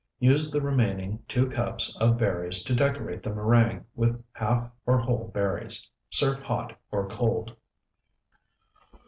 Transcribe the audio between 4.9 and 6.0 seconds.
whole berries.